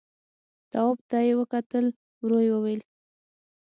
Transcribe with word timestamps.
تواب 0.71 0.97
ته 1.09 1.17
يې 1.27 1.33
وکتل، 1.41 1.85
ورو 2.23 2.39
يې 2.45 2.51
وويل: 2.53 2.81